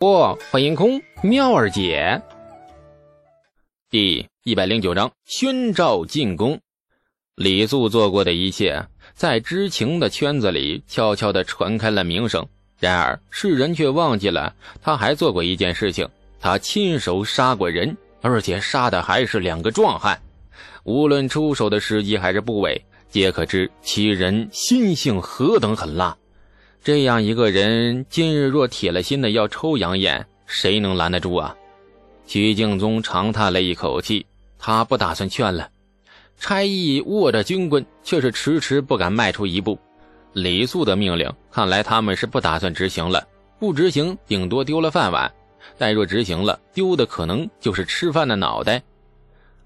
[0.00, 2.22] 不，欢迎空妙儿姐。
[3.90, 6.58] 第一百零九章宣召进宫。
[7.34, 8.82] 李素做过的一切，
[9.12, 12.48] 在知情的圈子里悄悄的传开了名声。
[12.78, 16.08] 然而世人却忘记了，他还做过一件事情：
[16.40, 20.18] 他亲手杀过人，而且杀的还是两个壮汉。
[20.84, 26.16] 无论出手的时机还是部位，皆可知其人心性何等狠辣。
[26.82, 31.54] 这样一个人，今日若铁了心的要抽杨艳，谁能拦得住啊？
[32.26, 34.24] 徐敬宗长叹了一口气，
[34.58, 35.68] 他不打算劝了。
[36.38, 39.78] 差役握着军棍，却是迟迟不敢迈出一步。
[40.32, 43.28] 李素的命令，看来他们是不打算执行了。
[43.58, 45.30] 不执行，顶多丢了饭碗；
[45.76, 48.82] 但若执行了，丢的可能就是吃饭的脑袋。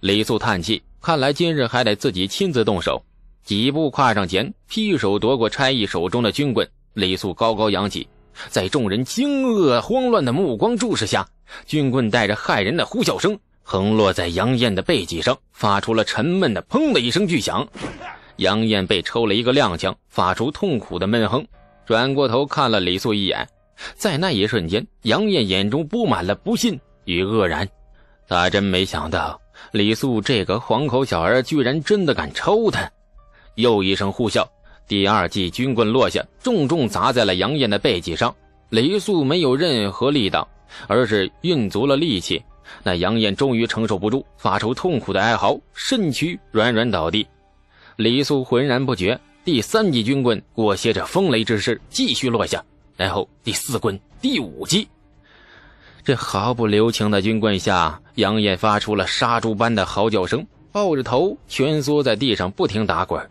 [0.00, 3.04] 李素叹气，看来今日还得自己亲自动手。
[3.44, 6.68] 几步跨上前，劈手夺过差役手中的军棍。
[6.94, 8.08] 李素高高扬起，
[8.48, 11.26] 在众人惊愕慌乱的目光注视下，
[11.66, 17.66] 军棍带着骇人的呼啸声横落在杨艳的背脊上，发出了沉闷的“砰”的一声巨响。
[18.36, 21.44] 杨艳被抽了一个踉跄，发出痛苦的闷哼，
[21.84, 23.46] 转过头看了李素一眼。
[23.96, 27.68] 在那一瞬间，杨艳眼中布满了不信与愕然。
[28.28, 29.40] 他真没想到，
[29.72, 32.88] 李素这个黄口小儿居然真的敢抽他。
[33.56, 34.46] 又一声呼啸。
[34.86, 38.34] 第二记军棍落下，重重砸在了杨艳的背脊上。
[38.68, 40.46] 李素没有任何力道，
[40.86, 42.42] 而是运足了力气。
[42.82, 47.26] 那杨艳终于承受不住，发出痛苦的哀嚎，身躯软软倒地。
[47.96, 49.18] 李素浑然不觉。
[49.44, 52.64] 第三记军棍裹挟着风雷之势继续落下，
[52.96, 54.88] 然后第四棍、第五击，
[56.02, 63.22] 这毫不留情的军棍下，杨艳发出了杀猪般的嚎叫声，抱着头蜷缩在地上，不停打滚。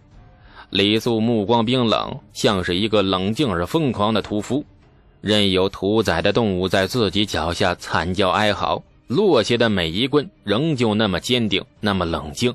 [0.74, 4.66] 李素目光冰冷，像是一个冷静而疯狂的屠夫，
[5.22, 8.82] 任由屠宰的动物在自己脚下惨叫哀嚎。
[9.06, 12.52] 落下的每一棍仍旧那么坚定，那么冷静，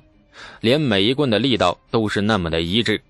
[0.60, 3.00] 连每一棍的力道都是那么的一致。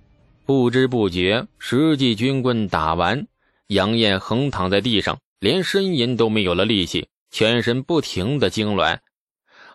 [0.44, 3.26] 不知不觉，十记军棍打完，
[3.68, 8.98] 杨艳横躺在地上，连呻吟都没有了力气，全身不停的痉挛，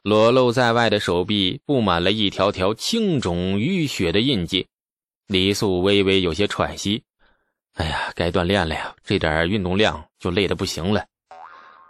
[0.04, 4.68] 裸露在外的手臂布满了一条条青肿淤血的印记。
[5.34, 7.02] 李素微微有些喘息，
[7.74, 8.94] 哎呀，该锻炼了呀！
[9.04, 11.08] 这点运动量就累得不行了，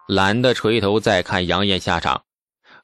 [0.07, 2.23] 懒得垂头再看杨艳下场。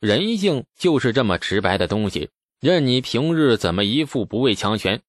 [0.01, 5.01] 人性就是这么直白的东西，任你平日怎么一副不畏强权，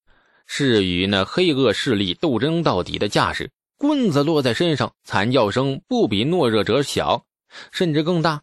[0.47, 7.25] 是与那黑恶势力斗争到底的架势，棍子落在身上，惨叫声不比懦弱者小，
[7.73, 8.41] 甚至更大。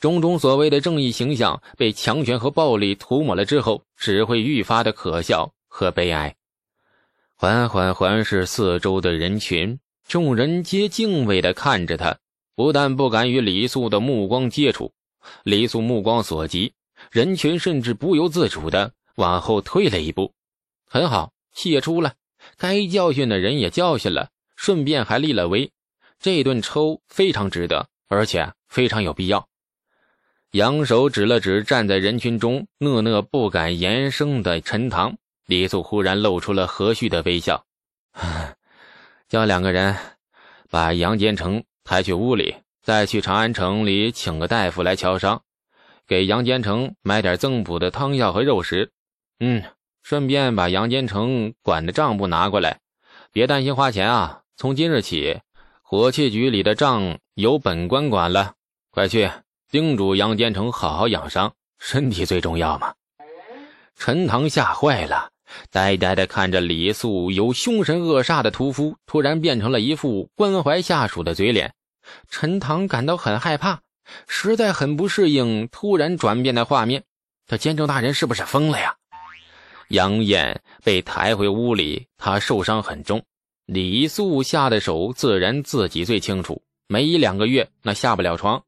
[0.00, 5.50] 种种所谓的正义形象被强权和暴力涂抹了之后，只会愈发的可笑。
[5.74, 6.36] 和悲哀，
[7.42, 12.16] 缓缓环视四周的人群，众人皆敬畏地看着他，
[12.54, 14.92] 不但不敢与李素的目光接触，
[15.42, 16.72] 李素目光所及，
[17.10, 20.32] 人群甚至不由自主地往后退了一步。
[20.86, 22.14] 很好，气也出了，
[22.56, 25.68] 该教训的人也教训了，顺便还立了威，
[26.20, 29.48] 这顿抽非常值得，而且非常有必要。
[30.52, 35.16] 扬手指了指站在人群中讷讷不敢言声的陈塘。
[35.52, 37.62] 李素忽然露出了和煦的微笑，
[39.28, 39.94] 叫两个人
[40.70, 45.42] 把杨坚成抬去屋里，再去长安城里请个大夫来瞧伤，
[46.06, 48.92] 给杨坚成买点增补的汤药和肉食。
[49.40, 49.62] 嗯，
[50.02, 52.80] 顺便把杨坚成管的账簿拿过来，
[53.30, 54.40] 别担心花钱啊。
[54.56, 55.38] 从今日起，
[55.82, 58.54] 火器局里的账由本官管了。
[58.90, 59.30] 快去
[59.70, 62.94] 叮嘱杨坚成好好养伤，身体最重要嘛。
[63.96, 65.31] 陈塘吓坏了。
[65.70, 71.72] 呆呆地看着李素由凶神恶煞的屠夫，突然变成了一副关怀下属的嘴脸。
[72.28, 73.80] 陈塘感到很害怕，
[74.26, 77.02] 实在很不适应突然转变的画面。
[77.46, 78.94] 这监正大人是不是疯了呀？
[79.88, 83.22] 杨艳被抬回屋里，他受伤很重。
[83.66, 86.62] 李素下的手，自然自己最清楚。
[86.88, 88.62] 没一两个月，那下不了床。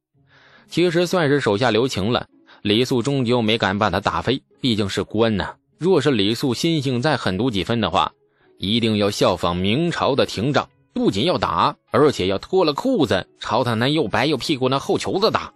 [0.68, 2.26] 其实算是手下留情了。
[2.62, 5.54] 李素终究没敢把他打飞，毕竟是官呐。
[5.78, 8.12] 若是李素心性再狠毒几分的话，
[8.58, 15.52] 一定要效仿明朝的廷杖，不仅要打，而且要脱了裤子朝他那又白又屁股那后球子打。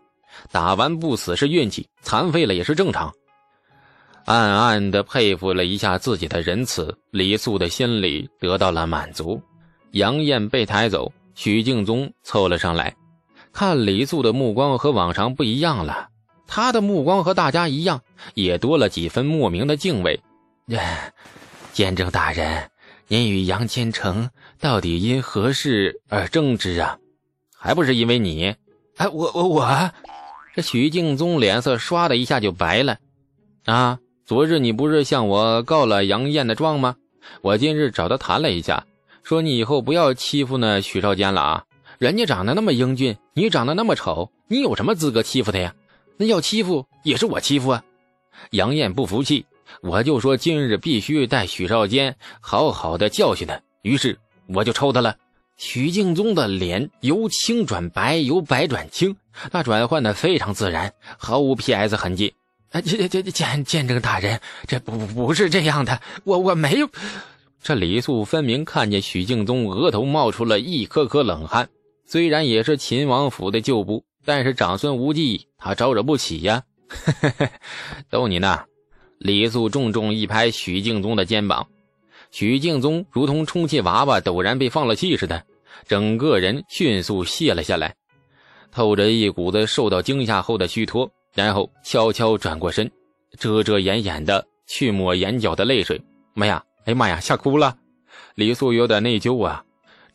[0.52, 3.12] 打完不死是运气，残废了也是正常。
[4.24, 9.40] 暗暗的佩服了一下自己的仁慈，李素的心里得到了满足。
[9.92, 12.94] 杨艳被抬走，许敬宗凑了上来，
[13.52, 16.08] 看李素的目光和往常不一样了。
[16.48, 18.00] 他的目光和大家一样，
[18.34, 20.18] 也多了几分莫名的敬畏。
[21.72, 22.70] 监正大人，
[23.06, 26.98] 您与杨千成到底因何事而争执啊？
[27.56, 28.56] 还不是因为你？
[28.96, 29.90] 哎，我我我，
[30.56, 32.96] 这许敬宗脸色唰的一下就白了。
[33.66, 36.96] 啊，昨日你不是向我告了杨艳的状吗？
[37.42, 38.86] 我今日找他谈了一下，
[39.22, 41.64] 说你以后不要欺负那许少坚了啊。
[41.98, 45.74] 人家长得那么英俊，你长得那么丑，你有什么资格欺负他呀？
[46.18, 47.84] 那要欺负也是我欺负啊！
[48.50, 49.46] 杨艳不服气，
[49.80, 53.60] 我就说今日必须带许少坚好好的教训他。
[53.82, 54.18] 于是
[54.48, 55.16] 我就抽他了。
[55.56, 59.16] 许敬宗的脸由青转白，由白转青，
[59.50, 62.34] 那转换的非常自然，毫无 P.S 痕迹。
[62.70, 66.88] 啊，这这见见证大人，这不不是这样的，我我没有。
[67.60, 71.68] 这李素分明看见许敬宗额头冒出了一颗颗冷汗。
[72.06, 76.62] 虽然也是秦王府的旧部，但是长孙无忌他招惹不起呀！
[78.10, 78.62] 逗你呢！
[79.18, 81.66] 李素重重一拍许敬宗的肩膀，
[82.30, 85.42] 许敬宗如同充气娃娃陡然被放了气似的，
[85.86, 87.94] 整个人迅速卸了下来，
[88.70, 92.90] 透着一股子受到惊吓后的虚脱，然后悄悄转过身，
[93.38, 95.98] 遮遮掩掩的去抹眼角的泪水。
[96.34, 96.62] 妈呀！
[96.84, 97.18] 哎妈呀！
[97.18, 97.74] 吓哭了！
[98.34, 99.64] 李素有点内疚啊。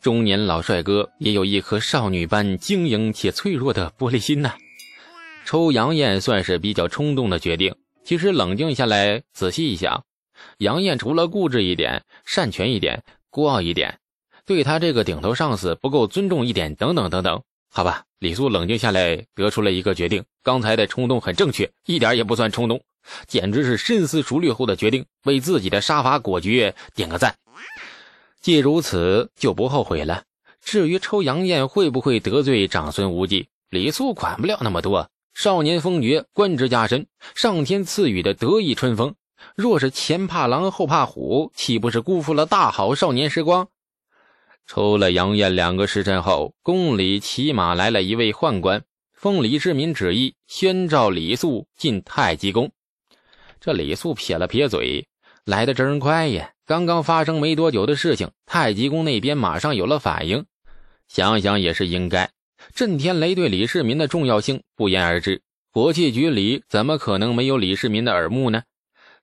[0.04, 4.52] 中年老帅哥也有一颗少女般晶莹且脆弱的玻璃心呐。
[5.46, 7.74] 抽杨艳算是比较冲动的决定。
[8.04, 10.04] 其实冷静下来仔细一想，
[10.58, 13.98] 杨艳除了固执一点、擅权一点、孤傲一点，
[14.44, 17.42] 对他这个顶头上司不够尊重一点，等等等等。
[17.70, 22.82] 好吧，李素冷静下来得出了一个决定：刚才的冲动很正确，一点也不算冲动，
[23.26, 25.06] 简直是深思熟虑后的决定。
[25.24, 27.34] 为自己的杀伐果决点个赞。
[28.44, 30.24] 既如此，就不后悔了。
[30.60, 35.08] 至于抽杨艳会不会得罪长孙无忌，李素管不了那么多。
[35.32, 39.14] 少年风爵，官职加身，上天赐予的得意春风。
[39.56, 43.66] 若是前怕狼后怕虎，岂不是辜负了大好少年时光？
[44.66, 52.70] 抽了杨艳两个时辰后，宫里骑马来了一位宦官，奉李世民旨意，宣召李素进太极宫。
[53.58, 55.08] 这李素撇了撇嘴，
[55.46, 56.50] 来的真快呀！
[56.66, 60.46] 刚刚发生没多久的事情，太极宫那边马上有了反应。
[61.08, 62.30] 想想也是应该，
[62.74, 65.42] 震天雷对李世民的重要性不言而知。
[65.70, 68.62] 火器局里怎么可能没有李世民的耳目呢？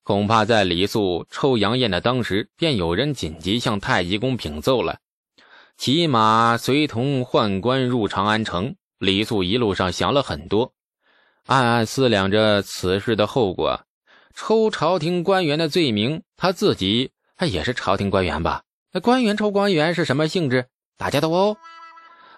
[0.04, 5.00] 恐怕在李素抽杨艳的当时，便有人紧急向太极宫禀奏了。
[5.78, 10.74] 骑马随同宦官入长安城，李素一路上想了很多，
[11.48, 13.82] 暗暗思量着此事的后果。
[14.36, 17.10] 抽朝廷官员的罪名，他自己。
[17.42, 18.62] 他也是朝廷官员吧？
[18.92, 20.68] 那官员抽官员是什么性质？
[20.96, 21.58] 大家都哦。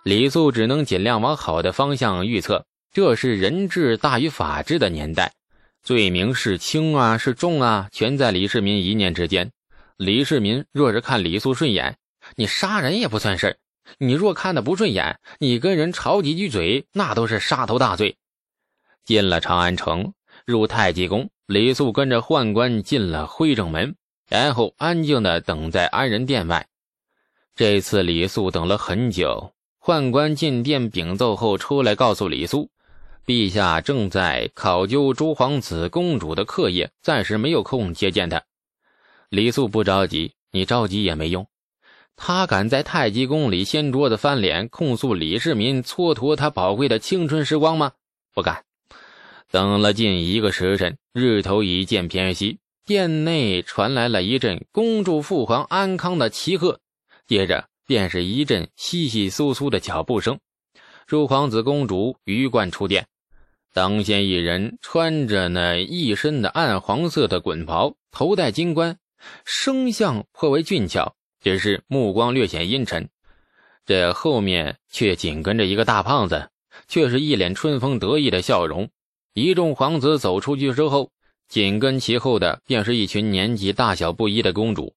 [0.04, 2.66] 李素只能尽量往好的方向预测。
[2.94, 5.34] 这是人治大于法治的年代，
[5.84, 9.52] 罪名是轻啊是重啊，全在李世民一念之间。
[9.98, 11.98] 李世民若是看李素顺眼，
[12.38, 13.58] 你杀人也不算事；
[13.98, 18.16] 你若看的不顺眼，你跟人吵几句嘴，那都是杀头大罪。
[19.04, 20.14] 进了长安城，
[20.46, 23.98] 入太极宫，李素跟着宦官进了徽正门。
[24.34, 26.66] 然后安静的等在安仁殿外。
[27.56, 29.54] 这次李素等了很久。
[29.80, 32.72] 宦官进殿禀奏后出来告诉李素
[33.28, 38.42] ：“陛下正在考究诸皇子公主的课业，暂时没有空接见他。”
[39.30, 41.46] 李素不着急，你着急也没用。
[42.16, 47.92] 他敢在太极宫里掀桌子翻脸，控诉李世民蹉跎他宝贵的青春时光吗？
[48.34, 48.64] 不敢。
[49.52, 52.58] 等了近一个时辰，日头已渐偏西。
[52.86, 56.82] 殿内传来了一阵“恭祝父皇安康”的齐贺，
[57.26, 60.38] 接着便是一阵窸窸窣窣的脚步声。
[61.08, 63.08] 诸皇子公主鱼贯出殿，
[63.72, 68.98] 当先一人穿着那一身的暗黄色的滚袍，头戴金冠，
[69.46, 73.08] 生相颇为俊俏，只是目光略显阴沉。
[73.86, 76.50] 这后面却紧跟着一个大胖子，
[76.90, 78.90] 却是一脸春风得意的笑容。
[79.34, 81.10] 一众皇子走出去之后。
[81.48, 84.96] 紧跟其后的便是一群年纪大小不一的公主，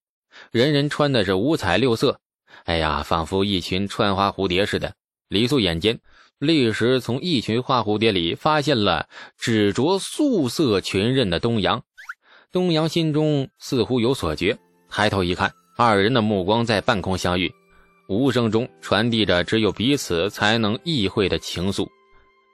[0.51, 2.19] 人人穿的是五彩六色，
[2.63, 4.95] 哎呀，仿佛一群穿花蝴蝶似的。
[5.27, 5.99] 李素眼尖，
[6.39, 11.83] 立时从一群花蝴蝶里发现了只着素色裙刃的东阳。
[12.51, 14.57] 东阳心中似乎有所觉，
[14.89, 17.53] 抬头一看，二人的目光在半空相遇，
[18.07, 21.87] 无声中传递着只有彼此才能意会的情愫。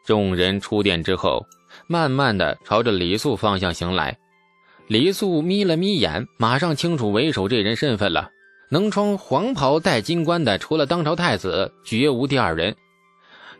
[0.05, 1.45] 众人出殿之后。
[1.87, 4.17] 慢慢的朝着李素方向行来，
[4.87, 8.29] 李素眯了眯眼，马上清楚为首这人身份了。
[8.69, 12.75] 能穿黄袍戴金冠的，除了当朝太子，绝无第二人。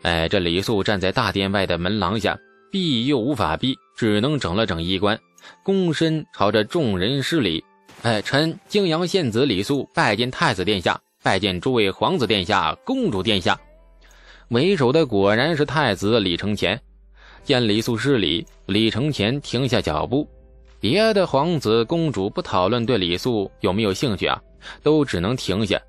[0.02, 2.36] 哎，这李素站在大殿外的门廊下，
[2.72, 5.16] 避又无法避，只能整了整衣冠，
[5.64, 7.64] 躬身朝着众人施礼。
[8.02, 13.58] 哎，臣泾阳县子李素拜见太子殿下，拜见诸位皇子殿下、公主殿下。
[14.48, 16.78] 为首的果然是太子李承乾。
[17.44, 20.26] 见李素失礼，李承乾停下脚步。
[20.80, 24.40] 别的皇子公主不讨论对李素有没有兴趣啊，
[24.82, 25.80] 都只能停下。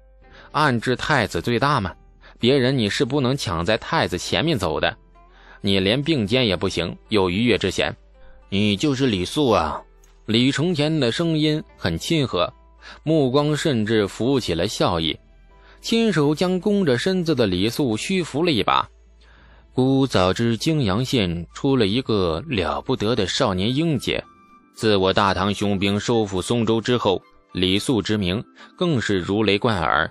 [0.52, 1.94] 暗指太子最大嘛，
[2.40, 4.96] 别人你是不能抢在太子前面走的，
[5.62, 7.96] 你连并肩也不行，有逾越之嫌。
[8.50, 9.82] 你就是李素啊！
[10.26, 12.54] 李承乾的声音很亲和，
[13.04, 15.18] 目光甚至浮起了笑意，
[15.82, 18.90] 亲手将弓着身子的李素虚扶了一把。
[19.76, 24.24] 姑早知泾阳县出了一个了不得的少年英杰，
[24.74, 28.42] 自我大唐雄兵收复松州之后，李肃之名
[28.78, 30.10] 更是如雷贯耳。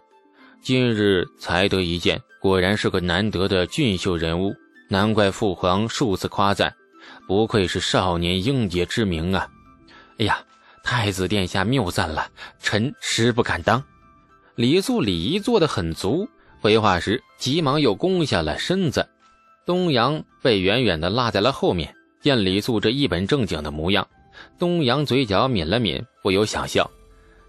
[0.61, 4.55] 今日才得一见，果然是个难得的俊秀人物，
[4.91, 6.71] 难怪父皇数次夸赞。
[7.27, 9.49] 不愧是少年英杰之名啊！
[10.19, 10.45] 哎呀，
[10.83, 12.29] 太子殿下谬赞了，
[12.61, 13.83] 臣实不敢当。
[14.57, 16.29] 李素礼仪做得很足，
[16.61, 19.09] 回话时急忙又弓下了身子。
[19.67, 24.07] 东阳被远远的落在了后面，见李素这一本正经的模样，
[24.59, 26.91] 东阳嘴角抿了抿，不由想笑。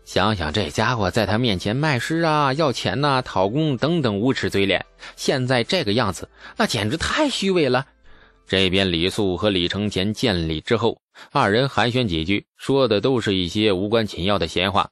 [0.05, 7.85] 想想这家伙在他面前卖诗啊、要钱呐、讨功等等无耻嘴脸，现在这个样子，那简直太虚伪了。
[8.47, 14.89] 这边李素和李承乾见礼之后，二人寒暄几句，说的都是一些无关紧要的闲话。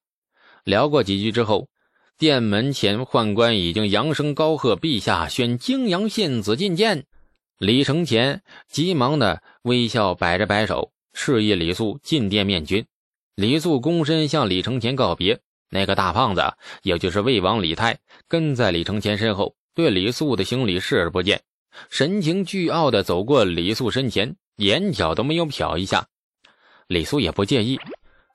[0.64, 1.68] 聊过几句之后，
[2.18, 7.06] 殿门前宦官已经扬声高喝：“陛下选泾阳县子觐见。”
[7.60, 12.86] 李承乾急忙的微笑摆着摆手，示意李素进殿面君。
[13.36, 15.40] 李素躬身向李承乾告别，
[15.70, 16.42] 那个大胖子，
[16.82, 21.42] 也就是魏王李泰，跟在李承乾身后，对李素的行礼视而不见。
[21.90, 26.06] 神情倨傲地走过李素身前，眼角都没有瞟一下。
[26.88, 27.80] 李素也不介意。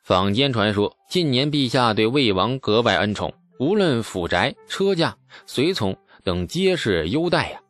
[0.05, 7.61] 坊间传说，近年陛下对魏王格外恩宠，无论府宅、车驾、随从等，皆是优待呀。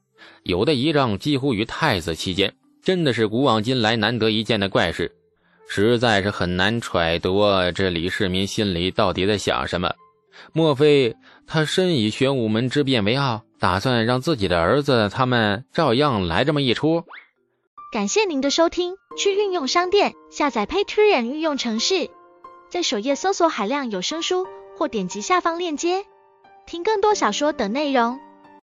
[0.43, 5.15] 有的仪仗几乎与太子齐肩，真的是古往今来难得一见的怪事，
[5.69, 7.43] 实在是很难揣度
[7.75, 9.93] 这李世民心里到底在想什么。
[10.53, 11.17] 莫非
[11.47, 13.43] 他深以玄武门之变为傲？
[13.59, 17.03] 打算让自己的儿子他们照样来这么一出。
[17.91, 22.09] 感谢您的收听，去运用商店下载 Patreon 运用城市，
[22.69, 24.47] 在首页搜索海量有声书，
[24.79, 26.07] 或点击下方链接
[26.65, 28.21] 听更多小说等内容。